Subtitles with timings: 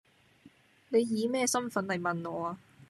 [0.89, 2.57] 你以咩身份嚟問我呀？